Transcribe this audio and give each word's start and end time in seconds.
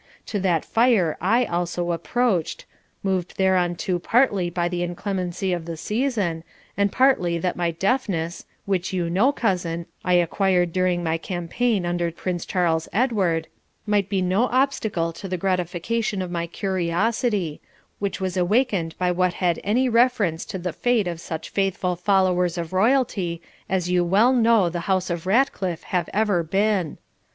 To 0.33 0.39
that 0.39 0.65
fire 0.65 1.15
I 1.21 1.45
also 1.45 1.91
approached, 1.91 2.65
moved 3.03 3.37
thereunto 3.37 3.99
partly 3.99 4.49
by 4.49 4.67
the 4.67 4.81
inclemency 4.81 5.53
of 5.53 5.65
the 5.65 5.77
season, 5.77 6.43
and 6.75 6.91
partly 6.91 7.37
that 7.37 7.55
my 7.55 7.69
deafness, 7.69 8.47
which 8.65 8.93
you 8.93 9.11
know, 9.11 9.31
cousin, 9.31 9.85
I 10.03 10.13
acquired 10.13 10.73
during 10.73 11.03
my 11.03 11.19
campaign 11.19 11.85
under 11.85 12.09
Prince 12.11 12.47
Charles 12.47 12.89
Edward, 12.91 13.47
might 13.85 14.09
be 14.09 14.23
no 14.23 14.45
obstacle 14.47 15.13
to 15.13 15.27
the 15.27 15.37
gratification 15.37 16.23
of 16.23 16.31
my 16.31 16.47
curiosity, 16.47 17.61
which 17.99 18.19
was 18.19 18.35
awakened 18.35 18.95
by 18.97 19.11
what 19.11 19.35
had 19.35 19.59
any 19.63 19.87
reference 19.87 20.45
to 20.45 20.57
the 20.57 20.73
fate 20.73 21.05
of 21.05 21.21
such 21.21 21.49
faithful 21.51 21.95
followers 21.95 22.57
of 22.57 22.73
royalty 22.73 23.39
as 23.69 23.91
you 23.91 24.03
well 24.03 24.33
know 24.33 24.67
the 24.67 24.79
house 24.89 25.11
of 25.11 25.27
Ratcliff 25.27 25.83
have 25.83 26.09
ever 26.11 26.41
been. 26.41 26.97